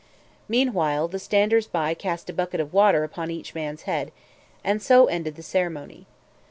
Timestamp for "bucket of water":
2.33-3.03